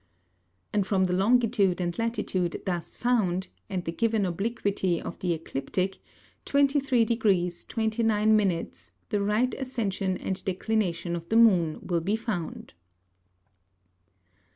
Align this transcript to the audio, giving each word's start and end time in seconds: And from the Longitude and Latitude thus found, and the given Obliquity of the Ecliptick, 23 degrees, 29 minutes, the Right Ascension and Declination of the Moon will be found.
And 0.73 0.87
from 0.87 1.05
the 1.05 1.13
Longitude 1.13 1.79
and 1.79 1.95
Latitude 1.99 2.59
thus 2.65 2.95
found, 2.95 3.49
and 3.69 3.85
the 3.85 3.91
given 3.91 4.25
Obliquity 4.25 4.99
of 4.99 5.19
the 5.19 5.31
Ecliptick, 5.33 5.99
23 6.45 7.05
degrees, 7.05 7.63
29 7.65 8.35
minutes, 8.35 8.93
the 9.09 9.21
Right 9.21 9.53
Ascension 9.53 10.17
and 10.17 10.43
Declination 10.43 11.15
of 11.15 11.29
the 11.29 11.37
Moon 11.37 11.85
will 11.85 12.01
be 12.01 12.15
found. 12.15 12.73